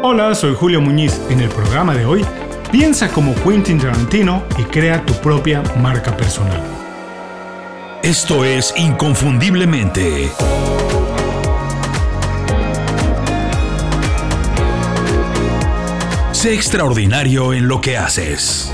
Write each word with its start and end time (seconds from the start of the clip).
Hola, 0.00 0.32
soy 0.36 0.54
Julio 0.54 0.80
Muñiz. 0.80 1.20
En 1.28 1.40
el 1.40 1.48
programa 1.48 1.92
de 1.92 2.06
hoy, 2.06 2.24
piensa 2.70 3.10
como 3.10 3.34
Quentin 3.34 3.80
Tarantino 3.80 4.44
y 4.56 4.62
crea 4.62 5.04
tu 5.04 5.12
propia 5.14 5.60
marca 5.82 6.16
personal. 6.16 6.62
Esto 8.04 8.44
es 8.44 8.72
Inconfundiblemente. 8.76 10.30
Sé 16.30 16.54
extraordinario 16.54 17.52
en 17.52 17.66
lo 17.66 17.80
que 17.80 17.98
haces. 17.98 18.72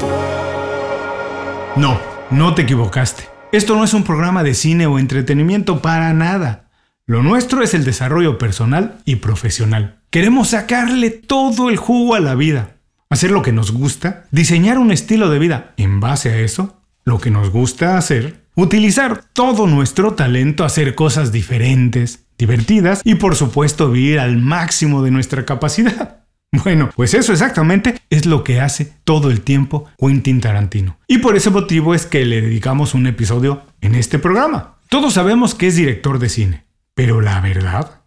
No, 1.75 1.99
no 2.31 2.55
te 2.55 2.63
equivocaste. 2.63 3.31
Esto 3.51 3.75
no 3.77 3.85
es 3.85 3.95
un 3.95 4.05
programa 4.05 4.43
de 4.43 4.53
cine 4.53 4.87
o 4.87 4.99
entretenimiento 4.99 5.81
para 5.81 6.13
nada. 6.13 6.69
Lo 7.07 7.23
nuestro 7.23 7.63
es 7.63 7.73
el 7.73 7.87
desarrollo 7.87 8.37
personal 8.37 8.99
y 9.07 9.17
profesional. 9.17 10.04
Queremos 10.15 10.51
sacarle 10.51 11.11
todo 11.11 11.71
el 11.71 11.77
jugo 11.77 12.15
a 12.15 12.21
la 12.21 12.37
vida, 12.37 12.77
hacer 13.11 13.33
lo 13.33 13.43
que 13.43 13.51
nos 13.51 13.73
gusta, 13.73 14.27
diseñar 14.31 14.79
un 14.79 14.93
estilo 14.93 15.29
de 15.29 15.41
vida 15.41 15.75
en 15.77 15.99
base 15.99 16.31
a 16.31 16.39
eso, 16.39 16.81
lo 17.05 17.19
que 17.19 17.33
nos 17.33 17.51
gusta 17.51 17.99
hacer, 17.99 18.45
utilizar 18.55 19.25
todo 19.33 19.67
nuestro 19.67 20.15
talento, 20.15 20.65
hacer 20.65 20.95
cosas 20.95 21.33
diferentes, 21.33 22.27
divertidas 22.39 23.01
y 23.03 23.17
por 23.17 23.35
supuesto 23.35 23.91
vivir 23.91 24.21
al 24.21 24.37
máximo 24.37 25.03
de 25.03 25.11
nuestra 25.11 25.45
capacidad. 25.45 26.21
Bueno, 26.63 26.91
pues 26.95 27.15
eso 27.15 27.33
exactamente 27.33 28.01
es 28.11 28.27
lo 28.27 28.45
que 28.45 28.61
hace 28.61 28.93
todo 29.03 29.33
el 29.33 29.41
tiempo 29.41 29.89
Quentin 29.99 30.41
Tarantino. 30.41 30.97
Y 31.09 31.19
por 31.19 31.35
ese 31.35 31.51
motivo 31.51 31.97
es 31.97 32.07
que 32.07 32.25
le 32.25 32.41
dedicamos 32.41 32.95
un 32.95 33.09
episodio 33.09 33.63
en 33.81 33.97
este 33.97 34.21
programa. 34.21 34.77
Todos 34.89 35.15
sabemos 35.15 35.57
que 35.57 35.67
es 35.67 35.75
director 35.75 36.21
de 36.21 36.29
cine, 36.29 36.65
pero 36.95 37.21
la 37.21 37.41
verdad, 37.41 38.03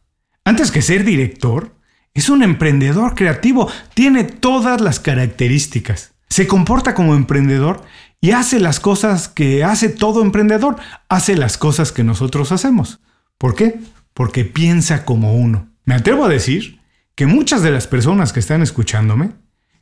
antes 0.45 0.71
que 0.71 0.81
ser 0.81 1.03
director, 1.03 1.76
es 2.19 2.29
un 2.29 2.41
emprendedor 2.41 3.13
creativo, 3.13 3.69
tiene 3.93 4.23
todas 4.23 4.81
las 4.81 4.99
características. 4.99 6.13
Se 6.29 6.47
comporta 6.47 6.93
como 6.93 7.15
emprendedor 7.15 7.83
y 8.19 8.31
hace 8.31 8.59
las 8.59 8.79
cosas 8.79 9.27
que 9.27 9.63
hace 9.63 9.89
todo 9.89 10.23
emprendedor, 10.23 10.77
hace 11.09 11.37
las 11.37 11.57
cosas 11.57 11.91
que 11.91 12.03
nosotros 12.03 12.51
hacemos. 12.51 12.99
¿Por 13.37 13.53
qué? 13.53 13.79
Porque 14.13 14.45
piensa 14.45 15.05
como 15.05 15.35
uno. 15.35 15.69
Me 15.85 15.93
atrevo 15.93 16.25
a 16.25 16.29
decir 16.29 16.79
que 17.13 17.27
muchas 17.27 17.61
de 17.61 17.71
las 17.71 17.85
personas 17.85 18.33
que 18.33 18.39
están 18.39 18.63
escuchándome, 18.63 19.31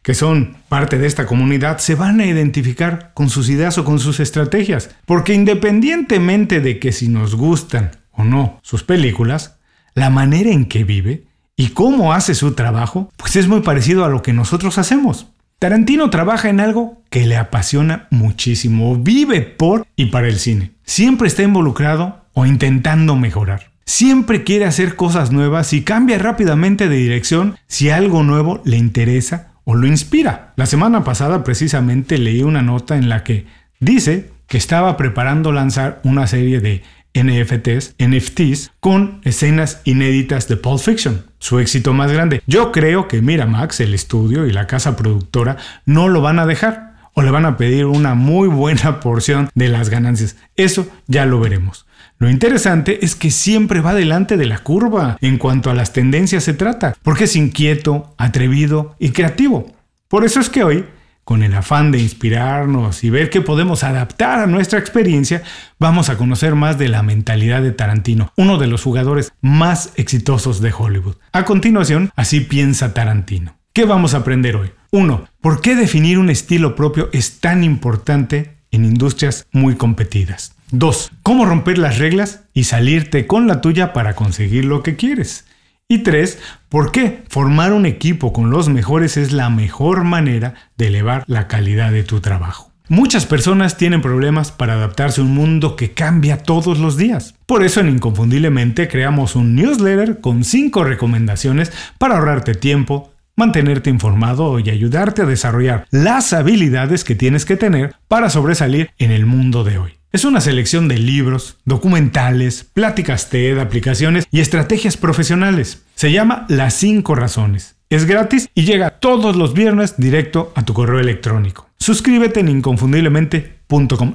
que 0.01 0.13
son 0.13 0.57
parte 0.67 0.97
de 0.97 1.07
esta 1.07 1.25
comunidad, 1.25 1.77
se 1.77 1.95
van 1.95 2.19
a 2.19 2.25
identificar 2.25 3.13
con 3.13 3.29
sus 3.29 3.49
ideas 3.49 3.77
o 3.77 3.85
con 3.85 3.99
sus 3.99 4.19
estrategias. 4.19 4.89
Porque 5.05 5.33
independientemente 5.33 6.59
de 6.59 6.79
que 6.79 6.91
si 6.91 7.07
nos 7.07 7.35
gustan 7.35 7.91
o 8.11 8.25
no 8.25 8.59
sus 8.61 8.83
películas, 8.83 9.57
la 9.93 10.09
manera 10.09 10.51
en 10.51 10.65
que 10.65 10.83
vive 10.83 11.24
y 11.57 11.69
cómo 11.69 12.13
hace 12.13 12.35
su 12.35 12.53
trabajo, 12.53 13.09
pues 13.17 13.35
es 13.35 13.47
muy 13.47 13.61
parecido 13.61 14.05
a 14.05 14.09
lo 14.09 14.21
que 14.21 14.33
nosotros 14.33 14.77
hacemos. 14.77 15.27
Tarantino 15.59 16.09
trabaja 16.09 16.49
en 16.49 16.59
algo 16.59 17.01
que 17.09 17.25
le 17.25 17.37
apasiona 17.37 18.07
muchísimo, 18.11 18.97
vive 18.97 19.41
por 19.41 19.87
y 19.95 20.07
para 20.07 20.27
el 20.27 20.37
cine. 20.37 20.73
Siempre 20.83 21.27
está 21.27 21.43
involucrado 21.43 22.25
o 22.33 22.45
intentando 22.45 23.15
mejorar. 23.15 23.71
Siempre 23.85 24.43
quiere 24.43 24.65
hacer 24.65 24.95
cosas 24.95 25.31
nuevas 25.31 25.71
y 25.71 25.83
cambia 25.83 26.17
rápidamente 26.17 26.89
de 26.89 26.97
dirección 26.97 27.55
si 27.67 27.89
algo 27.89 28.23
nuevo 28.23 28.61
le 28.65 28.77
interesa 28.77 29.53
o 29.63 29.75
lo 29.75 29.87
inspira. 29.87 30.53
La 30.57 30.65
semana 30.65 31.03
pasada 31.03 31.43
precisamente 31.43 32.17
leí 32.17 32.43
una 32.43 32.61
nota 32.61 32.97
en 32.97 33.09
la 33.09 33.23
que 33.23 33.45
dice 33.79 34.31
que 34.47 34.57
estaba 34.57 34.97
preparando 34.97 35.51
lanzar 35.51 36.01
una 36.03 36.27
serie 36.27 36.59
de 36.59 36.83
NFTs, 37.15 37.95
NFTs 37.97 38.71
con 38.79 39.21
escenas 39.23 39.81
inéditas 39.85 40.47
de 40.47 40.57
Pulp 40.57 40.79
Fiction, 40.79 41.25
su 41.39 41.59
éxito 41.59 41.93
más 41.93 42.11
grande. 42.11 42.43
Yo 42.45 42.71
creo 42.71 43.07
que 43.07 43.21
Miramax, 43.21 43.79
el 43.79 43.93
estudio 43.93 44.45
y 44.45 44.51
la 44.51 44.67
casa 44.67 44.95
productora 44.95 45.57
no 45.85 46.09
lo 46.09 46.21
van 46.21 46.39
a 46.39 46.45
dejar 46.45 46.95
o 47.13 47.21
le 47.21 47.31
van 47.31 47.45
a 47.45 47.57
pedir 47.57 47.85
una 47.85 48.13
muy 48.13 48.47
buena 48.47 48.99
porción 48.99 49.49
de 49.55 49.69
las 49.69 49.89
ganancias. 49.89 50.35
Eso 50.55 50.87
ya 51.07 51.25
lo 51.25 51.39
veremos. 51.39 51.85
Lo 52.17 52.29
interesante 52.29 53.03
es 53.03 53.15
que 53.15 53.31
siempre 53.31 53.81
va 53.81 53.93
delante 53.93 54.37
de 54.37 54.45
la 54.45 54.59
curva 54.59 55.17
en 55.21 55.37
cuanto 55.37 55.69
a 55.69 55.73
las 55.73 55.91
tendencias 55.91 56.43
se 56.43 56.53
trata, 56.53 56.95
porque 57.01 57.25
es 57.25 57.35
inquieto, 57.35 58.13
atrevido 58.17 58.95
y 58.99 59.09
creativo. 59.09 59.73
Por 60.07 60.23
eso 60.23 60.39
es 60.39 60.49
que 60.49 60.63
hoy, 60.63 60.85
con 61.25 61.41
el 61.43 61.55
afán 61.55 61.91
de 61.91 61.99
inspirarnos 61.99 63.03
y 63.03 63.09
ver 63.09 63.29
qué 63.29 63.41
podemos 63.41 63.83
adaptar 63.83 64.39
a 64.39 64.45
nuestra 64.47 64.79
experiencia, 64.79 65.41
vamos 65.79 66.09
a 66.09 66.17
conocer 66.17 66.53
más 66.55 66.77
de 66.77 66.87
la 66.87 67.01
mentalidad 67.01 67.63
de 67.63 67.71
Tarantino, 67.71 68.31
uno 68.37 68.57
de 68.59 68.67
los 68.67 68.83
jugadores 68.83 69.33
más 69.41 69.91
exitosos 69.95 70.61
de 70.61 70.71
Hollywood. 70.71 71.15
A 71.33 71.43
continuación, 71.43 72.11
así 72.15 72.41
piensa 72.41 72.93
Tarantino. 72.93 73.57
¿Qué 73.73 73.85
vamos 73.85 74.13
a 74.13 74.17
aprender 74.17 74.55
hoy? 74.55 74.71
1. 74.91 75.27
¿Por 75.41 75.61
qué 75.61 75.75
definir 75.75 76.19
un 76.19 76.29
estilo 76.29 76.75
propio 76.75 77.09
es 77.11 77.39
tan 77.39 77.63
importante 77.63 78.59
en 78.71 78.85
industrias 78.85 79.47
muy 79.51 79.75
competidas? 79.75 80.55
2. 80.71 81.11
Cómo 81.23 81.45
romper 81.45 81.79
las 81.79 81.97
reglas 81.97 82.41
y 82.53 82.65
salirte 82.65 83.25
con 83.25 83.47
la 83.47 83.61
tuya 83.61 83.93
para 83.93 84.15
conseguir 84.15 84.65
lo 84.65 84.83
que 84.83 84.95
quieres. 84.95 85.45
Y 85.87 85.99
3. 85.99 86.39
¿Por 86.67 86.91
qué 86.91 87.23
formar 87.29 87.71
un 87.71 87.85
equipo 87.85 88.33
con 88.33 88.49
los 88.49 88.69
mejores 88.69 89.17
es 89.17 89.31
la 89.31 89.51
mejor 89.51 90.03
manera 90.03 90.55
de 90.77 90.87
elevar 90.87 91.23
la 91.27 91.47
calidad 91.47 91.91
de 91.91 92.03
tu 92.03 92.21
trabajo? 92.21 92.71
Muchas 92.89 93.27
personas 93.27 93.77
tienen 93.77 94.01
problemas 94.01 94.51
para 94.51 94.73
adaptarse 94.73 95.21
a 95.21 95.23
un 95.23 95.35
mundo 95.35 95.75
que 95.75 95.91
cambia 95.91 96.41
todos 96.41 96.79
los 96.79 96.97
días. 96.97 97.35
Por 97.45 97.63
eso 97.63 97.81
en 97.81 97.89
Inconfundiblemente 97.89 98.87
creamos 98.87 99.35
un 99.35 99.53
newsletter 99.53 100.21
con 100.21 100.43
5 100.43 100.83
recomendaciones 100.83 101.71
para 101.99 102.15
ahorrarte 102.15 102.55
tiempo, 102.55 103.11
mantenerte 103.35 103.91
informado 103.91 104.57
y 104.57 104.71
ayudarte 104.71 105.21
a 105.21 105.25
desarrollar 105.25 105.85
las 105.91 106.33
habilidades 106.33 107.03
que 107.03 107.13
tienes 107.13 107.45
que 107.45 107.57
tener 107.57 107.93
para 108.07 108.31
sobresalir 108.31 108.89
en 108.97 109.11
el 109.11 109.27
mundo 109.27 109.63
de 109.63 109.77
hoy. 109.77 109.91
Es 110.15 110.23
una 110.23 110.39
selección 110.39 110.87
de 110.87 110.97
libros, 110.97 111.57
documentales, 111.65 112.63
pláticas 112.63 113.29
TED, 113.29 113.59
aplicaciones 113.59 114.25
y 114.31 114.39
estrategias 114.39 114.95
profesionales. 114.95 115.83
Se 115.95 116.09
llama 116.13 116.45
Las 116.47 116.75
5 116.75 117.15
Razones. 117.15 117.75
Es 117.89 118.05
gratis 118.05 118.47
y 118.55 118.63
llega 118.63 118.91
todos 118.91 119.35
los 119.35 119.53
viernes 119.53 119.95
directo 119.97 120.53
a 120.55 120.63
tu 120.63 120.73
correo 120.73 121.01
electrónico. 121.01 121.67
Suscríbete 121.79 122.39
en 122.39 122.47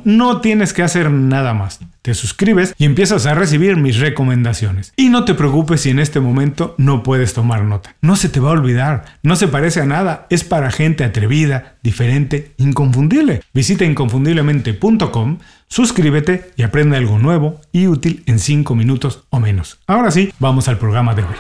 No 0.05 0.41
tienes 0.41 0.73
que 0.73 0.83
hacer 0.83 1.11
nada 1.11 1.55
más. 1.55 1.81
Te 2.03 2.15
suscribes 2.15 2.75
y 2.79 2.85
empiezas 2.85 3.27
a 3.27 3.35
recibir 3.35 3.77
mis 3.77 3.99
recomendaciones. 3.99 4.93
Y 4.97 5.09
no 5.09 5.25
te 5.25 5.35
preocupes 5.35 5.83
si 5.83 5.91
en 5.91 5.99
este 5.99 6.21
momento 6.21 6.75
no 6.79 7.03
puedes 7.03 7.35
tomar 7.35 7.65
nota. 7.65 7.95
No 8.01 8.17
se 8.17 8.29
te 8.29 8.41
va 8.41 8.51
a 8.51 8.53
olvidar. 8.53 9.05
No 9.23 9.37
se 9.37 9.49
parece 9.49 9.81
a 9.81 9.87
nada. 9.87 10.27
Es 10.31 10.45
para 10.45 10.71
gente 10.71 11.05
atrevida, 11.05 11.75
diferente, 11.83 12.53
inconfundible. 12.59 13.43
Visita 13.53 13.85
inconfundiblemente.com, 13.85 15.39
suscríbete 15.69 16.53
y 16.57 16.63
aprende 16.63 16.97
algo 16.97 17.19
nuevo 17.19 17.61
y 17.73 17.87
útil 17.87 18.23
en 18.27 18.39
5 18.39 18.75
minutos 18.75 19.25
o 19.31 19.41
menos. 19.41 19.79
Ahora 19.87 20.11
sí, 20.11 20.33
vamos 20.39 20.69
al 20.69 20.79
programa 20.79 21.15
de 21.15 21.25
hoy. 21.25 21.35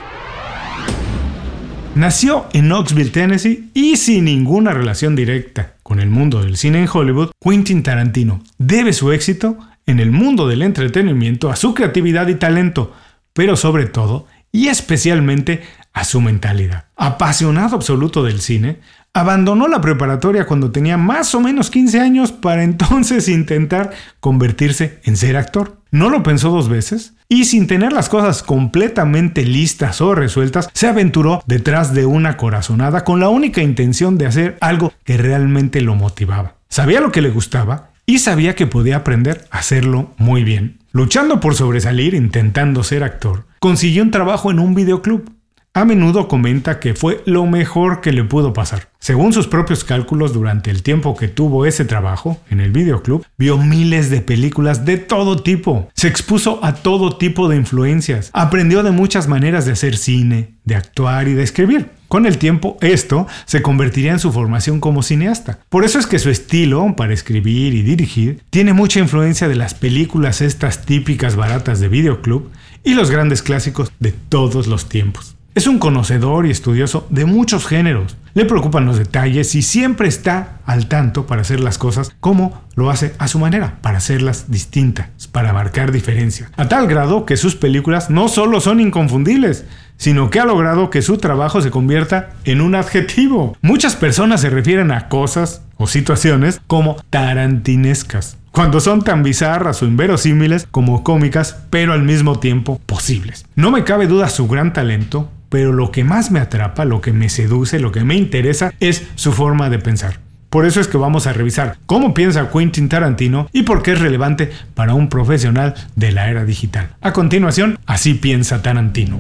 Nació 1.94 2.46
en 2.52 2.68
Knoxville, 2.68 3.10
Tennessee 3.10 3.70
y 3.74 3.96
sin 3.96 4.24
ninguna 4.24 4.72
relación 4.72 5.16
directa 5.16 5.74
con 5.90 5.98
el 5.98 6.08
mundo 6.08 6.40
del 6.40 6.56
cine 6.56 6.78
en 6.78 6.88
Hollywood, 6.88 7.32
Quentin 7.40 7.82
Tarantino 7.82 8.44
debe 8.58 8.92
su 8.92 9.10
éxito 9.10 9.58
en 9.86 9.98
el 9.98 10.12
mundo 10.12 10.46
del 10.46 10.62
entretenimiento 10.62 11.50
a 11.50 11.56
su 11.56 11.74
creatividad 11.74 12.28
y 12.28 12.36
talento, 12.36 12.94
pero 13.32 13.56
sobre 13.56 13.86
todo 13.86 14.28
y 14.52 14.68
especialmente 14.68 15.64
a 15.92 16.04
su 16.04 16.20
mentalidad. 16.20 16.84
Apasionado 16.94 17.74
absoluto 17.74 18.22
del 18.22 18.40
cine, 18.40 18.78
abandonó 19.14 19.66
la 19.66 19.80
preparatoria 19.80 20.46
cuando 20.46 20.70
tenía 20.70 20.96
más 20.96 21.34
o 21.34 21.40
menos 21.40 21.70
15 21.70 21.98
años 21.98 22.30
para 22.30 22.62
entonces 22.62 23.26
intentar 23.28 23.90
convertirse 24.20 25.00
en 25.02 25.16
ser 25.16 25.36
actor. 25.36 25.79
No 25.90 26.08
lo 26.08 26.22
pensó 26.22 26.50
dos 26.50 26.68
veces 26.68 27.14
y 27.28 27.44
sin 27.44 27.66
tener 27.66 27.92
las 27.92 28.08
cosas 28.08 28.42
completamente 28.42 29.44
listas 29.44 30.00
o 30.00 30.14
resueltas, 30.14 30.68
se 30.72 30.86
aventuró 30.86 31.42
detrás 31.46 31.94
de 31.94 32.06
una 32.06 32.36
corazonada 32.36 33.04
con 33.04 33.20
la 33.20 33.28
única 33.28 33.62
intención 33.62 34.18
de 34.18 34.26
hacer 34.26 34.56
algo 34.60 34.92
que 35.04 35.16
realmente 35.16 35.80
lo 35.80 35.94
motivaba. 35.94 36.54
Sabía 36.68 37.00
lo 37.00 37.10
que 37.10 37.22
le 37.22 37.30
gustaba 37.30 37.90
y 38.06 38.18
sabía 38.18 38.54
que 38.54 38.66
podía 38.66 38.96
aprender 38.96 39.46
a 39.50 39.58
hacerlo 39.58 40.12
muy 40.16 40.44
bien. 40.44 40.78
Luchando 40.92 41.40
por 41.40 41.54
sobresalir 41.54 42.14
intentando 42.14 42.82
ser 42.82 43.04
actor, 43.04 43.46
consiguió 43.60 44.02
un 44.02 44.10
trabajo 44.10 44.50
en 44.50 44.58
un 44.58 44.74
videoclub 44.74 45.30
a 45.72 45.84
menudo 45.84 46.26
comenta 46.26 46.80
que 46.80 46.94
fue 46.94 47.22
lo 47.26 47.46
mejor 47.46 48.00
que 48.00 48.12
le 48.12 48.24
pudo 48.24 48.52
pasar. 48.52 48.88
Según 48.98 49.32
sus 49.32 49.46
propios 49.46 49.84
cálculos, 49.84 50.32
durante 50.32 50.70
el 50.70 50.82
tiempo 50.82 51.16
que 51.16 51.28
tuvo 51.28 51.64
ese 51.64 51.84
trabajo 51.84 52.40
en 52.50 52.58
el 52.60 52.72
videoclub, 52.72 53.24
vio 53.38 53.56
miles 53.56 54.10
de 54.10 54.20
películas 54.20 54.84
de 54.84 54.98
todo 54.98 55.36
tipo, 55.36 55.88
se 55.94 56.08
expuso 56.08 56.58
a 56.64 56.74
todo 56.74 57.16
tipo 57.16 57.48
de 57.48 57.56
influencias, 57.56 58.30
aprendió 58.32 58.82
de 58.82 58.90
muchas 58.90 59.28
maneras 59.28 59.64
de 59.64 59.72
hacer 59.72 59.96
cine, 59.96 60.56
de 60.64 60.74
actuar 60.74 61.28
y 61.28 61.34
de 61.34 61.44
escribir. 61.44 61.90
Con 62.08 62.26
el 62.26 62.38
tiempo, 62.38 62.76
esto 62.80 63.28
se 63.46 63.62
convertiría 63.62 64.10
en 64.10 64.18
su 64.18 64.32
formación 64.32 64.80
como 64.80 65.04
cineasta. 65.04 65.60
Por 65.68 65.84
eso 65.84 66.00
es 66.00 66.08
que 66.08 66.18
su 66.18 66.30
estilo 66.30 66.96
para 66.96 67.14
escribir 67.14 67.74
y 67.74 67.82
dirigir 67.82 68.42
tiene 68.50 68.72
mucha 68.72 68.98
influencia 68.98 69.46
de 69.46 69.54
las 69.54 69.74
películas 69.74 70.40
estas 70.40 70.84
típicas 70.84 71.36
baratas 71.36 71.78
de 71.78 71.86
videoclub 71.86 72.50
y 72.82 72.94
los 72.94 73.12
grandes 73.12 73.42
clásicos 73.42 73.92
de 74.00 74.10
todos 74.10 74.66
los 74.66 74.88
tiempos. 74.88 75.36
Es 75.52 75.66
un 75.66 75.80
conocedor 75.80 76.46
y 76.46 76.52
estudioso 76.52 77.08
de 77.10 77.24
muchos 77.24 77.66
géneros. 77.66 78.16
Le 78.34 78.44
preocupan 78.44 78.86
los 78.86 78.98
detalles 78.98 79.56
y 79.56 79.62
siempre 79.62 80.06
está 80.06 80.60
al 80.64 80.86
tanto 80.86 81.26
para 81.26 81.42
hacer 81.42 81.58
las 81.58 81.76
cosas 81.76 82.14
como 82.20 82.62
lo 82.76 82.88
hace 82.88 83.14
a 83.18 83.26
su 83.26 83.40
manera, 83.40 83.78
para 83.82 83.98
hacerlas 83.98 84.52
distintas, 84.52 85.08
para 85.32 85.52
marcar 85.52 85.90
diferencia. 85.90 86.52
A 86.56 86.68
tal 86.68 86.86
grado 86.86 87.26
que 87.26 87.36
sus 87.36 87.56
películas 87.56 88.10
no 88.10 88.28
solo 88.28 88.60
son 88.60 88.78
inconfundibles, 88.78 89.64
sino 89.96 90.30
que 90.30 90.38
ha 90.38 90.44
logrado 90.44 90.88
que 90.88 91.02
su 91.02 91.18
trabajo 91.18 91.60
se 91.60 91.72
convierta 91.72 92.30
en 92.44 92.60
un 92.60 92.76
adjetivo. 92.76 93.56
Muchas 93.60 93.96
personas 93.96 94.42
se 94.42 94.50
refieren 94.50 94.92
a 94.92 95.08
cosas 95.08 95.62
o 95.78 95.88
situaciones 95.88 96.60
como 96.68 96.96
tarantinescas 97.10 98.36
cuando 98.52 98.80
son 98.80 99.02
tan 99.02 99.22
bizarras 99.22 99.82
o 99.82 99.86
inverosímiles 99.86 100.66
como 100.70 101.04
cómicas, 101.04 101.56
pero 101.70 101.92
al 101.92 102.02
mismo 102.02 102.38
tiempo 102.40 102.80
posibles. 102.84 103.46
No 103.54 103.70
me 103.70 103.84
cabe 103.84 104.06
duda 104.06 104.28
su 104.28 104.48
gran 104.48 104.72
talento, 104.72 105.30
pero 105.50 105.74
lo 105.74 105.92
que 105.92 106.04
más 106.04 106.30
me 106.30 106.40
atrapa, 106.40 106.86
lo 106.86 107.02
que 107.02 107.12
me 107.12 107.28
seduce, 107.28 107.78
lo 107.78 107.92
que 107.92 108.04
me 108.04 108.16
interesa 108.16 108.72
es 108.80 109.06
su 109.16 109.32
forma 109.32 109.68
de 109.68 109.78
pensar. 109.78 110.20
Por 110.48 110.64
eso 110.64 110.80
es 110.80 110.88
que 110.88 110.96
vamos 110.96 111.26
a 111.26 111.32
revisar 111.32 111.76
cómo 111.86 112.14
piensa 112.14 112.50
Quentin 112.50 112.88
Tarantino 112.88 113.48
y 113.52 113.62
por 113.62 113.82
qué 113.82 113.92
es 113.92 114.00
relevante 114.00 114.50
para 114.74 114.94
un 114.94 115.08
profesional 115.08 115.74
de 115.94 116.10
la 116.10 116.28
era 116.28 116.44
digital. 116.44 116.88
A 117.00 117.12
continuación, 117.12 117.78
así 117.86 118.14
piensa 118.14 118.62
Tarantino. 118.62 119.18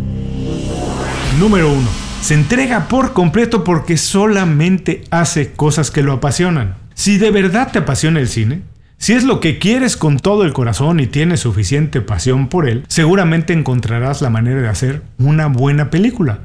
Número 1.38 1.72
1. 1.72 1.88
Se 2.20 2.34
entrega 2.34 2.88
por 2.88 3.12
completo 3.12 3.62
porque 3.62 3.96
solamente 3.96 5.04
hace 5.10 5.52
cosas 5.52 5.90
que 5.90 6.02
lo 6.02 6.14
apasionan. 6.14 6.74
Si 6.94 7.16
de 7.16 7.30
verdad 7.30 7.70
te 7.72 7.78
apasiona 7.78 8.20
el 8.20 8.28
cine, 8.28 8.62
si 9.00 9.14
es 9.14 9.24
lo 9.24 9.40
que 9.40 9.58
quieres 9.58 9.96
con 9.96 10.18
todo 10.18 10.44
el 10.44 10.52
corazón 10.52 11.00
y 11.00 11.06
tienes 11.06 11.40
suficiente 11.40 12.02
pasión 12.02 12.48
por 12.48 12.68
él, 12.68 12.84
seguramente 12.86 13.54
encontrarás 13.54 14.20
la 14.20 14.28
manera 14.28 14.60
de 14.60 14.68
hacer 14.68 15.02
una 15.16 15.46
buena 15.46 15.88
película. 15.88 16.40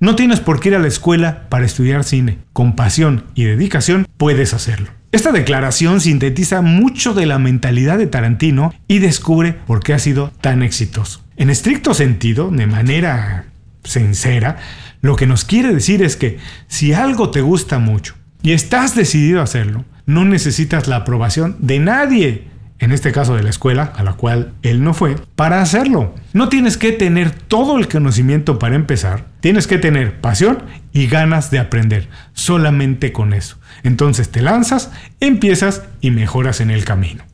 No 0.00 0.16
tienes 0.16 0.40
por 0.40 0.58
qué 0.58 0.70
ir 0.70 0.74
a 0.74 0.80
la 0.80 0.88
escuela 0.88 1.48
para 1.48 1.64
estudiar 1.64 2.02
cine. 2.02 2.38
Con 2.52 2.74
pasión 2.74 3.26
y 3.36 3.44
dedicación 3.44 4.08
puedes 4.16 4.54
hacerlo. 4.54 4.90
Esta 5.12 5.30
declaración 5.30 6.00
sintetiza 6.00 6.62
mucho 6.62 7.14
de 7.14 7.26
la 7.26 7.38
mentalidad 7.38 7.96
de 7.96 8.08
Tarantino 8.08 8.74
y 8.88 8.98
descubre 8.98 9.52
por 9.52 9.80
qué 9.80 9.94
ha 9.94 10.00
sido 10.00 10.32
tan 10.40 10.64
exitoso. 10.64 11.22
En 11.36 11.48
estricto 11.48 11.94
sentido, 11.94 12.50
de 12.50 12.66
manera 12.66 13.44
sincera, 13.84 14.56
lo 15.00 15.14
que 15.14 15.28
nos 15.28 15.44
quiere 15.44 15.72
decir 15.72 16.02
es 16.02 16.16
que 16.16 16.38
si 16.66 16.92
algo 16.92 17.30
te 17.30 17.40
gusta 17.40 17.78
mucho 17.78 18.16
y 18.42 18.50
estás 18.50 18.96
decidido 18.96 19.38
a 19.38 19.44
hacerlo, 19.44 19.84
no 20.06 20.24
necesitas 20.24 20.88
la 20.88 20.96
aprobación 20.96 21.56
de 21.58 21.78
nadie, 21.78 22.48
en 22.78 22.92
este 22.92 23.12
caso 23.12 23.36
de 23.36 23.42
la 23.42 23.50
escuela, 23.50 23.92
a 23.96 24.02
la 24.02 24.14
cual 24.14 24.54
él 24.62 24.82
no 24.82 24.94
fue, 24.94 25.16
para 25.36 25.60
hacerlo. 25.60 26.14
No 26.32 26.48
tienes 26.48 26.76
que 26.76 26.92
tener 26.92 27.30
todo 27.30 27.78
el 27.78 27.88
conocimiento 27.88 28.58
para 28.58 28.74
empezar, 28.74 29.26
tienes 29.40 29.66
que 29.66 29.78
tener 29.78 30.20
pasión 30.20 30.62
y 30.92 31.06
ganas 31.06 31.50
de 31.50 31.58
aprender, 31.58 32.08
solamente 32.32 33.12
con 33.12 33.34
eso. 33.34 33.58
Entonces 33.82 34.30
te 34.30 34.40
lanzas, 34.40 34.90
empiezas 35.20 35.84
y 36.00 36.10
mejoras 36.10 36.60
en 36.60 36.70
el 36.70 36.84
camino. 36.84 37.24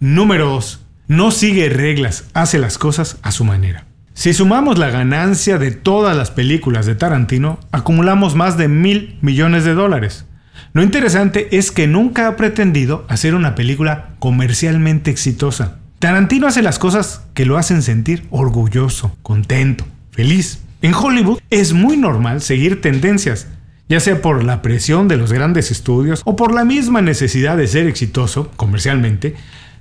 Número 0.00 0.46
2. 0.46 0.84
No 1.08 1.30
sigue 1.30 1.68
reglas, 1.68 2.24
hace 2.34 2.58
las 2.58 2.78
cosas 2.78 3.18
a 3.22 3.32
su 3.32 3.44
manera. 3.44 3.84
Si 4.14 4.32
sumamos 4.34 4.78
la 4.78 4.90
ganancia 4.90 5.58
de 5.58 5.70
todas 5.70 6.16
las 6.16 6.30
películas 6.30 6.86
de 6.86 6.94
Tarantino, 6.94 7.60
acumulamos 7.72 8.34
más 8.34 8.58
de 8.58 8.68
mil 8.68 9.16
millones 9.22 9.64
de 9.64 9.74
dólares. 9.74 10.26
Lo 10.72 10.82
interesante 10.82 11.56
es 11.56 11.70
que 11.72 11.86
nunca 11.86 12.28
ha 12.28 12.36
pretendido 12.36 13.04
hacer 13.08 13.34
una 13.34 13.54
película 13.54 14.10
comercialmente 14.18 15.10
exitosa. 15.10 15.78
Tarantino 15.98 16.46
hace 16.46 16.62
las 16.62 16.78
cosas 16.78 17.22
que 17.34 17.46
lo 17.46 17.58
hacen 17.58 17.82
sentir 17.82 18.26
orgulloso, 18.30 19.16
contento, 19.22 19.84
feliz. 20.10 20.60
En 20.82 20.94
Hollywood 20.94 21.40
es 21.50 21.72
muy 21.72 21.96
normal 21.96 22.40
seguir 22.40 22.80
tendencias, 22.80 23.48
ya 23.88 23.98
sea 23.98 24.22
por 24.22 24.44
la 24.44 24.62
presión 24.62 25.08
de 25.08 25.16
los 25.16 25.32
grandes 25.32 25.70
estudios 25.70 26.22
o 26.24 26.36
por 26.36 26.54
la 26.54 26.64
misma 26.64 27.02
necesidad 27.02 27.56
de 27.56 27.66
ser 27.66 27.86
exitoso 27.86 28.52
comercialmente, 28.56 29.34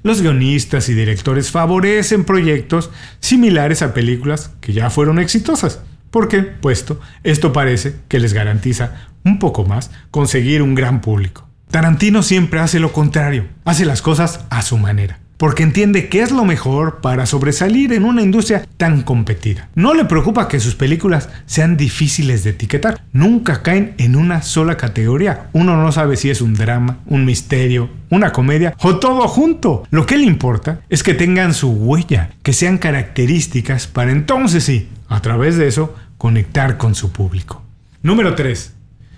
los 0.04 0.22
guionistas 0.22 0.90
y 0.90 0.94
directores 0.94 1.52
favorecen 1.52 2.24
proyectos 2.24 2.92
similares 3.20 3.82
a 3.82 3.94
películas 3.94 4.52
que 4.62 4.74
ya 4.74 4.90
fueron 4.90 5.20
exitosas. 5.20 5.82
¿Por 6.12 6.28
qué? 6.28 6.42
Puesto, 6.42 7.00
esto 7.24 7.54
parece 7.54 7.96
que 8.08 8.20
les 8.20 8.34
garantiza 8.34 9.08
un 9.24 9.40
poco 9.40 9.66
más 9.66 9.92
conseguir 10.12 10.62
un 10.62 10.76
gran 10.76 11.02
público. 11.02 11.48
Tarantino 11.70 12.24
siempre 12.24 12.60
hace 12.60 12.80
lo 12.80 12.94
contrario, 12.94 13.48
hace 13.66 13.86
las 13.86 14.02
cosas 14.02 14.46
a 14.50 14.62
su 14.62 14.78
manera 14.78 15.20
porque 15.38 15.64
entiende 15.64 16.10
que 16.10 16.22
es 16.22 16.32
lo 16.32 16.46
mejor 16.46 17.00
para 17.02 17.26
sobresalir 17.26 17.94
en 17.94 18.04
una 18.04 18.22
industria 18.22 18.68
tan 18.78 19.04
competida. 19.04 19.70
No 19.76 19.94
le 19.94 20.06
preocupa 20.06 20.48
que 20.48 20.60
sus 20.60 20.76
películas 20.76 21.30
sean 21.46 21.78
difíciles 21.78 22.44
de 22.44 22.52
etiquetar, 22.52 23.02
nunca 23.14 23.62
caen 23.62 23.94
en 23.98 24.16
una 24.16 24.42
sola 24.42 24.78
categoría. 24.78 25.50
Uno 25.54 25.82
no 25.82 25.92
sabe 25.92 26.18
si 26.18 26.30
es 26.30 26.42
un 26.42 26.56
drama, 26.56 27.00
un 27.06 27.26
misterio, 27.26 27.90
una 28.10 28.32
comedia 28.32 28.76
o 28.80 28.98
todo 28.98 29.28
junto. 29.28 29.88
Lo 29.92 30.06
que 30.06 30.18
le 30.18 30.24
importa 30.24 30.82
es 30.90 31.04
que 31.04 31.14
tengan 31.14 31.54
su 31.54 31.70
huella, 31.72 32.32
que 32.44 32.54
sean 32.54 32.78
características 32.78 33.88
para 33.88 34.12
entonces 34.12 34.64
sí, 34.64 34.90
a 35.08 35.22
través 35.22 35.58
de 35.58 35.68
eso, 35.68 35.96
conectar 36.18 36.78
con 36.78 36.96
su 36.96 37.12
público. 37.12 37.64
Número 38.02 38.36
3. 38.36 38.74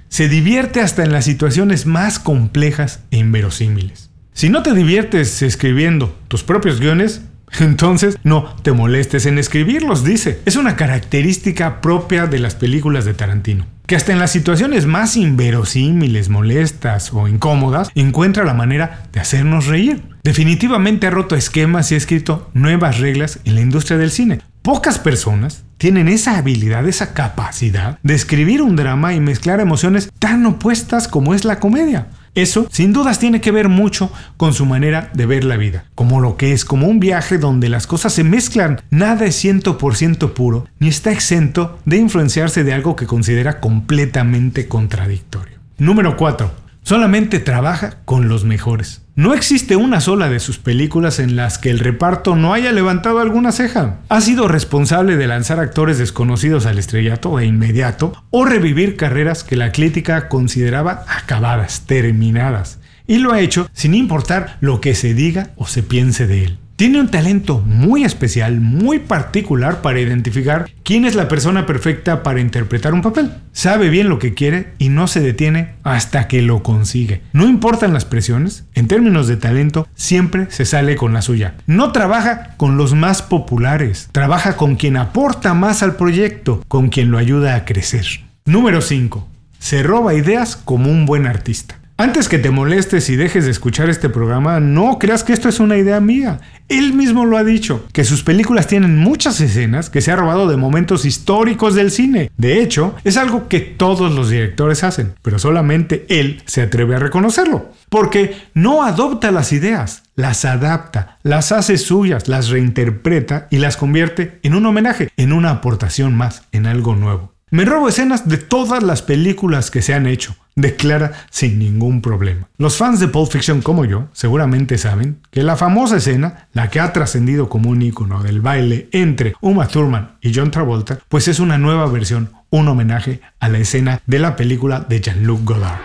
Se 0.09 0.27
divierte 0.27 0.81
hasta 0.81 1.03
en 1.03 1.11
las 1.11 1.25
situaciones 1.25 1.85
más 1.85 2.17
complejas 2.19 3.01
e 3.11 3.17
inverosímiles. 3.17 4.08
Si 4.39 4.47
no 4.47 4.63
te 4.63 4.73
diviertes 4.73 5.41
escribiendo 5.41 6.17
tus 6.29 6.45
propios 6.45 6.79
guiones, 6.79 7.23
entonces 7.59 8.17
no 8.23 8.55
te 8.63 8.71
molestes 8.71 9.25
en 9.25 9.37
escribirlos, 9.37 10.05
dice. 10.05 10.39
Es 10.45 10.55
una 10.55 10.77
característica 10.77 11.81
propia 11.81 12.25
de 12.25 12.39
las 12.39 12.55
películas 12.55 13.03
de 13.03 13.13
Tarantino. 13.13 13.65
Que 13.85 13.97
hasta 13.97 14.13
en 14.13 14.19
las 14.19 14.31
situaciones 14.31 14.85
más 14.85 15.17
inverosímiles, 15.17 16.29
molestas 16.29 17.11
o 17.11 17.27
incómodas, 17.27 17.89
encuentra 17.95 18.45
la 18.45 18.53
manera 18.53 19.03
de 19.11 19.19
hacernos 19.19 19.67
reír. 19.67 20.03
Definitivamente 20.23 21.07
ha 21.07 21.09
roto 21.09 21.35
esquemas 21.35 21.91
y 21.91 21.95
ha 21.95 21.97
escrito 21.97 22.49
nuevas 22.53 22.99
reglas 22.99 23.41
en 23.43 23.55
la 23.55 23.61
industria 23.61 23.97
del 23.97 24.09
cine. 24.09 24.39
Pocas 24.61 24.99
personas 24.99 25.63
tienen 25.77 26.09
esa 26.09 26.37
habilidad, 26.37 26.85
esa 26.87 27.13
capacidad 27.13 27.97
de 28.03 28.13
escribir 28.13 28.61
un 28.61 28.75
drama 28.75 29.13
y 29.13 29.21
mezclar 29.21 29.61
emociones 29.61 30.11
tan 30.19 30.45
opuestas 30.45 31.07
como 31.07 31.33
es 31.33 31.45
la 31.45 31.59
comedia. 31.59 32.07
Eso, 32.35 32.67
sin 32.69 32.91
dudas, 32.91 33.19
tiene 33.19 33.39
que 33.41 33.51
ver 33.51 33.69
mucho 33.69 34.11
con 34.35 34.53
su 34.53 34.65
manera 34.65 35.09
de 35.13 35.25
ver 35.25 35.45
la 35.45 35.55
vida, 35.55 35.85
como 35.95 36.19
lo 36.19 36.35
que 36.35 36.51
es 36.51 36.65
como 36.65 36.87
un 36.87 36.99
viaje 36.99 37.37
donde 37.37 37.69
las 37.69 37.87
cosas 37.87 38.13
se 38.13 38.23
mezclan, 38.23 38.81
nada 38.91 39.25
es 39.25 39.43
100% 39.43 40.33
puro, 40.33 40.67
ni 40.79 40.89
está 40.89 41.11
exento 41.11 41.79
de 41.85 41.97
influenciarse 41.97 42.63
de 42.63 42.73
algo 42.73 42.95
que 42.95 43.07
considera 43.07 43.59
completamente 43.61 44.67
contradictorio. 44.67 45.57
Número 45.77 46.17
4. 46.17 46.51
Solamente 46.83 47.39
trabaja 47.39 47.97
con 48.05 48.27
los 48.27 48.45
mejores. 48.45 49.03
No 49.15 49.33
existe 49.33 49.75
una 49.75 49.99
sola 49.99 50.29
de 50.29 50.39
sus 50.39 50.59
películas 50.59 51.19
en 51.19 51.35
las 51.35 51.57
que 51.57 51.69
el 51.69 51.79
reparto 51.79 52.35
no 52.35 52.53
haya 52.53 52.71
levantado 52.71 53.19
alguna 53.19 53.51
ceja. 53.51 53.97
Ha 54.07 54.21
sido 54.21 54.47
responsable 54.47 55.17
de 55.17 55.27
lanzar 55.27 55.59
actores 55.59 55.97
desconocidos 55.97 56.65
al 56.65 56.79
estrellato 56.79 57.35
de 57.37 57.45
inmediato 57.45 58.13
o 58.29 58.45
revivir 58.45 58.95
carreras 58.95 59.43
que 59.43 59.57
la 59.57 59.71
crítica 59.73 60.29
consideraba 60.29 61.03
acabadas, 61.07 61.81
terminadas. 61.85 62.79
Y 63.07 63.17
lo 63.17 63.33
ha 63.33 63.41
hecho 63.41 63.69
sin 63.73 63.93
importar 63.93 64.57
lo 64.61 64.79
que 64.79 64.95
se 64.95 65.13
diga 65.13 65.49
o 65.57 65.67
se 65.67 65.83
piense 65.83 66.27
de 66.27 66.45
él. 66.45 66.58
Tiene 66.79 67.01
un 67.01 67.11
talento 67.11 67.59
muy 67.65 68.05
especial, 68.05 68.61
muy 68.61 68.99
particular 68.99 69.81
para 69.81 69.99
identificar 69.99 70.71
quién 70.83 71.03
es 71.03 71.13
la 71.13 71.27
persona 71.27 71.65
perfecta 71.65 72.23
para 72.23 72.39
interpretar 72.39 72.93
un 72.93 73.01
papel. 73.01 73.33
Sabe 73.51 73.89
bien 73.89 74.07
lo 74.07 74.17
que 74.17 74.33
quiere 74.33 74.71
y 74.77 74.87
no 74.87 75.07
se 75.07 75.19
detiene 75.19 75.73
hasta 75.83 76.29
que 76.29 76.41
lo 76.41 76.63
consigue. 76.63 77.21
No 77.33 77.49
importan 77.49 77.91
las 77.91 78.05
presiones, 78.05 78.63
en 78.75 78.87
términos 78.87 79.27
de 79.27 79.35
talento 79.35 79.89
siempre 79.93 80.49
se 80.51 80.63
sale 80.63 80.95
con 80.95 81.11
la 81.11 81.21
suya. 81.21 81.55
No 81.67 81.91
trabaja 81.91 82.55
con 82.55 82.77
los 82.77 82.93
más 82.93 83.23
populares, 83.23 84.07
trabaja 84.13 84.55
con 84.55 84.77
quien 84.77 84.95
aporta 84.95 85.53
más 85.53 85.83
al 85.83 85.97
proyecto, 85.97 86.63
con 86.69 86.87
quien 86.87 87.11
lo 87.11 87.17
ayuda 87.17 87.55
a 87.55 87.65
crecer. 87.65 88.05
Número 88.45 88.79
5. 88.79 89.27
Se 89.59 89.83
roba 89.83 90.13
ideas 90.13 90.55
como 90.55 90.89
un 90.89 91.05
buen 91.05 91.27
artista. 91.27 91.78
Antes 91.99 92.29
que 92.29 92.39
te 92.39 92.49
molestes 92.49 93.09
y 93.09 93.17
dejes 93.17 93.43
de 93.43 93.51
escuchar 93.51 93.89
este 93.89 94.07
programa, 94.07 94.61
no 94.61 94.97
creas 94.99 95.25
que 95.25 95.33
esto 95.33 95.49
es 95.49 95.59
una 95.59 95.75
idea 95.75 95.99
mía. 95.99 96.39
Él 96.69 96.93
mismo 96.93 97.25
lo 97.25 97.35
ha 97.35 97.43
dicho, 97.43 97.85
que 97.91 98.05
sus 98.05 98.23
películas 98.23 98.67
tienen 98.67 98.95
muchas 98.99 99.41
escenas 99.41 99.89
que 99.89 99.99
se 99.99 100.09
ha 100.09 100.15
robado 100.15 100.47
de 100.47 100.55
momentos 100.55 101.03
históricos 101.03 101.75
del 101.75 101.91
cine. 101.91 102.31
De 102.37 102.61
hecho, 102.61 102.95
es 103.03 103.17
algo 103.17 103.49
que 103.49 103.59
todos 103.59 104.15
los 104.15 104.29
directores 104.29 104.85
hacen, 104.85 105.15
pero 105.21 105.39
solamente 105.39 106.05
él 106.07 106.41
se 106.45 106.61
atreve 106.61 106.95
a 106.95 106.99
reconocerlo. 106.99 107.73
Porque 107.89 108.33
no 108.53 108.85
adopta 108.85 109.31
las 109.31 109.51
ideas, 109.51 110.03
las 110.15 110.45
adapta, 110.45 111.17
las 111.23 111.51
hace 111.51 111.77
suyas, 111.77 112.29
las 112.29 112.47
reinterpreta 112.47 113.49
y 113.51 113.57
las 113.57 113.75
convierte 113.75 114.39
en 114.43 114.55
un 114.55 114.65
homenaje, 114.65 115.09
en 115.17 115.33
una 115.33 115.49
aportación 115.49 116.15
más, 116.15 116.43
en 116.53 116.65
algo 116.65 116.95
nuevo. 116.95 117.33
Me 117.51 117.65
robo 117.65 117.89
escenas 117.89 118.29
de 118.29 118.37
todas 118.37 118.83
las 118.83 119.01
películas 119.01 119.71
que 119.71 119.81
se 119.81 119.95
han 119.95 120.05
hecho, 120.05 120.35
declara 120.55 121.13
sin 121.31 121.57
ningún 121.57 122.01
problema. 122.01 122.47
Los 122.59 122.77
fans 122.77 122.99
de 122.99 123.07
Pulp 123.07 123.31
Fiction 123.31 123.61
como 123.61 123.85
yo 123.85 124.07
seguramente 124.13 124.77
saben 124.77 125.19
que 125.31 125.41
la 125.41 125.57
famosa 125.57 125.97
escena, 125.97 126.47
la 126.53 126.69
que 126.69 126.79
ha 126.79 126.93
trascendido 126.93 127.49
como 127.49 127.71
un 127.71 127.81
icono 127.81 128.21
del 128.21 128.41
baile 128.41 128.87
entre 128.91 129.33
Uma 129.41 129.67
Thurman 129.67 130.17
y 130.21 130.31
John 130.35 130.51
Travolta, 130.51 130.99
pues 131.09 131.27
es 131.27 131.39
una 131.39 131.57
nueva 131.57 131.87
versión, 131.87 132.31
un 132.51 132.67
homenaje 132.67 133.21
a 133.39 133.49
la 133.49 133.57
escena 133.57 133.99
de 134.05 134.19
la 134.19 134.35
película 134.35 134.81
de 134.87 135.01
Jean-Luc 135.01 135.43
Godard. 135.43 135.79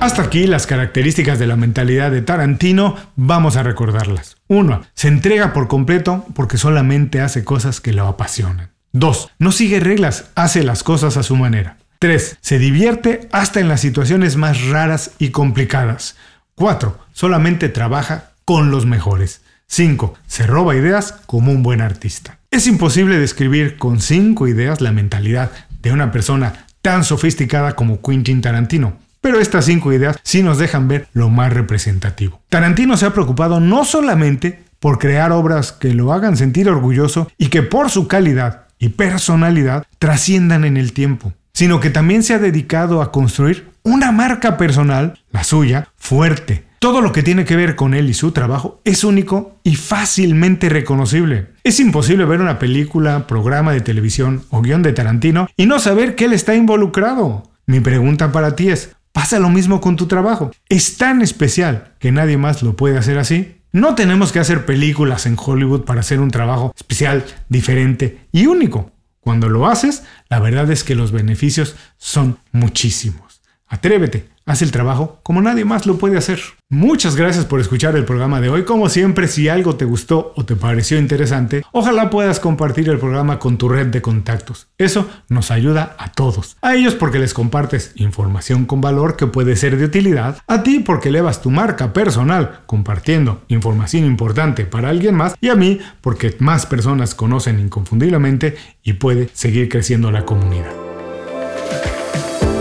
Hasta 0.00 0.22
aquí 0.22 0.46
las 0.46 0.66
características 0.66 1.38
de 1.38 1.46
la 1.46 1.56
mentalidad 1.56 2.10
de 2.10 2.20
Tarantino, 2.20 2.96
vamos 3.16 3.56
a 3.56 3.62
recordarlas. 3.62 4.36
1. 4.48 4.82
Se 4.92 5.08
entrega 5.08 5.54
por 5.54 5.68
completo 5.68 6.26
porque 6.34 6.58
solamente 6.58 7.22
hace 7.22 7.44
cosas 7.44 7.80
que 7.80 7.94
lo 7.94 8.06
apasionan. 8.06 8.70
2. 8.92 9.30
No 9.38 9.52
sigue 9.52 9.80
reglas, 9.80 10.26
hace 10.34 10.64
las 10.64 10.82
cosas 10.82 11.16
a 11.16 11.22
su 11.22 11.36
manera. 11.36 11.78
3. 11.98 12.38
Se 12.40 12.58
divierte 12.58 13.28
hasta 13.30 13.60
en 13.60 13.68
las 13.68 13.80
situaciones 13.80 14.36
más 14.36 14.66
raras 14.68 15.12
y 15.18 15.30
complicadas. 15.30 16.16
4. 16.54 16.98
Solamente 17.12 17.68
trabaja 17.68 18.30
con 18.44 18.70
los 18.70 18.86
mejores. 18.86 19.42
5. 19.66 20.14
Se 20.26 20.46
roba 20.46 20.74
ideas 20.74 21.14
como 21.26 21.52
un 21.52 21.62
buen 21.62 21.80
artista. 21.80 22.38
Es 22.50 22.66
imposible 22.66 23.18
describir 23.18 23.76
con 23.76 24.00
5 24.00 24.48
ideas 24.48 24.80
la 24.80 24.92
mentalidad 24.92 25.50
de 25.82 25.92
una 25.92 26.10
persona 26.10 26.66
tan 26.82 27.04
sofisticada 27.04 27.76
como 27.76 28.00
Quentin 28.00 28.40
Tarantino. 28.40 28.94
Pero 29.20 29.38
estas 29.38 29.66
cinco 29.66 29.92
ideas 29.92 30.16
sí 30.22 30.42
nos 30.42 30.58
dejan 30.58 30.88
ver 30.88 31.06
lo 31.12 31.28
más 31.28 31.52
representativo. 31.52 32.40
Tarantino 32.48 32.96
se 32.96 33.04
ha 33.04 33.12
preocupado 33.12 33.60
no 33.60 33.84
solamente 33.84 34.64
por 34.78 34.98
crear 34.98 35.30
obras 35.30 35.72
que 35.72 35.92
lo 35.92 36.12
hagan 36.12 36.38
sentir 36.38 36.70
orgulloso 36.70 37.30
y 37.36 37.48
que 37.48 37.62
por 37.62 37.90
su 37.90 38.08
calidad 38.08 38.64
y 38.80 38.88
personalidad 38.88 39.86
trasciendan 40.00 40.64
en 40.64 40.76
el 40.76 40.92
tiempo, 40.92 41.32
sino 41.52 41.78
que 41.78 41.90
también 41.90 42.24
se 42.24 42.34
ha 42.34 42.40
dedicado 42.40 43.02
a 43.02 43.12
construir 43.12 43.70
una 43.84 44.10
marca 44.10 44.56
personal, 44.56 45.20
la 45.30 45.44
suya, 45.44 45.88
fuerte. 45.96 46.64
Todo 46.80 47.02
lo 47.02 47.12
que 47.12 47.22
tiene 47.22 47.44
que 47.44 47.56
ver 47.56 47.76
con 47.76 47.94
él 47.94 48.10
y 48.10 48.14
su 48.14 48.32
trabajo 48.32 48.80
es 48.84 49.04
único 49.04 49.58
y 49.62 49.76
fácilmente 49.76 50.68
reconocible. 50.68 51.48
Es 51.62 51.78
imposible 51.78 52.24
ver 52.24 52.40
una 52.40 52.58
película, 52.58 53.26
programa 53.26 53.72
de 53.72 53.82
televisión 53.82 54.42
o 54.50 54.62
guion 54.62 54.82
de 54.82 54.94
Tarantino 54.94 55.46
y 55.56 55.66
no 55.66 55.78
saber 55.78 56.16
que 56.16 56.24
él 56.24 56.32
está 56.32 56.56
involucrado. 56.56 57.44
Mi 57.66 57.80
pregunta 57.80 58.32
para 58.32 58.56
ti 58.56 58.70
es, 58.70 58.96
Pasa 59.12 59.40
lo 59.40 59.50
mismo 59.50 59.80
con 59.80 59.96
tu 59.96 60.06
trabajo. 60.06 60.52
Es 60.68 60.96
tan 60.96 61.20
especial 61.20 61.94
que 61.98 62.12
nadie 62.12 62.36
más 62.36 62.62
lo 62.62 62.76
puede 62.76 62.96
hacer 62.96 63.18
así. 63.18 63.59
No 63.72 63.94
tenemos 63.94 64.32
que 64.32 64.40
hacer 64.40 64.66
películas 64.66 65.26
en 65.26 65.36
Hollywood 65.38 65.84
para 65.84 66.00
hacer 66.00 66.18
un 66.18 66.32
trabajo 66.32 66.72
especial, 66.76 67.24
diferente 67.48 68.26
y 68.32 68.46
único. 68.46 68.90
Cuando 69.20 69.48
lo 69.48 69.68
haces, 69.68 70.02
la 70.28 70.40
verdad 70.40 70.70
es 70.72 70.82
que 70.82 70.96
los 70.96 71.12
beneficios 71.12 71.76
son 71.96 72.38
muchísimos. 72.50 73.42
Atrévete, 73.68 74.28
haz 74.50 74.62
el 74.62 74.72
trabajo 74.72 75.20
como 75.22 75.40
nadie 75.40 75.64
más 75.64 75.86
lo 75.86 75.96
puede 75.96 76.18
hacer. 76.18 76.40
Muchas 76.68 77.16
gracias 77.16 77.44
por 77.44 77.60
escuchar 77.60 77.96
el 77.96 78.04
programa 78.04 78.40
de 78.40 78.48
hoy. 78.48 78.64
Como 78.64 78.88
siempre, 78.88 79.26
si 79.28 79.48
algo 79.48 79.76
te 79.76 79.84
gustó 79.84 80.32
o 80.36 80.44
te 80.44 80.56
pareció 80.56 80.98
interesante, 80.98 81.64
ojalá 81.72 82.10
puedas 82.10 82.38
compartir 82.38 82.88
el 82.88 82.98
programa 82.98 83.38
con 83.38 83.58
tu 83.58 83.68
red 83.68 83.86
de 83.86 84.02
contactos. 84.02 84.68
Eso 84.78 85.08
nos 85.28 85.50
ayuda 85.50 85.96
a 85.98 86.12
todos. 86.12 86.56
A 86.62 86.74
ellos 86.76 86.94
porque 86.94 87.18
les 87.18 87.34
compartes 87.34 87.92
información 87.96 88.66
con 88.66 88.80
valor 88.80 89.16
que 89.16 89.26
puede 89.26 89.56
ser 89.56 89.76
de 89.76 89.84
utilidad. 89.84 90.38
A 90.46 90.62
ti 90.62 90.80
porque 90.80 91.08
elevas 91.08 91.42
tu 91.42 91.50
marca 91.50 91.92
personal 91.92 92.60
compartiendo 92.66 93.42
información 93.48 94.04
importante 94.04 94.64
para 94.64 94.90
alguien 94.90 95.14
más. 95.14 95.34
Y 95.40 95.48
a 95.48 95.56
mí 95.56 95.80
porque 96.00 96.36
más 96.38 96.66
personas 96.66 97.14
conocen 97.14 97.58
inconfundiblemente 97.58 98.56
y 98.82 98.94
puede 98.94 99.28
seguir 99.32 99.68
creciendo 99.68 100.10
la 100.10 100.24
comunidad. 100.24 100.89